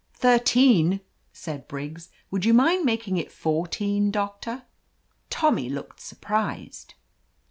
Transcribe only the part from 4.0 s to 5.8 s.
Doctor?" Tommy